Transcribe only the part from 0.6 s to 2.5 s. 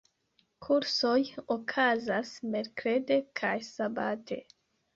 Kursoj okazas